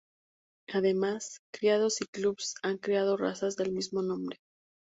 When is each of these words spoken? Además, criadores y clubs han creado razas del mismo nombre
Además, 0.73 1.43
criadores 1.51 2.01
y 2.01 2.05
clubs 2.07 2.55
han 2.63 2.79
creado 2.79 3.17
razas 3.17 3.55
del 3.55 3.71
mismo 3.71 4.01
nombre 4.01 4.39